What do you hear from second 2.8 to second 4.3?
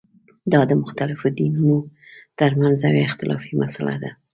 یوه اختلافي مسله ده.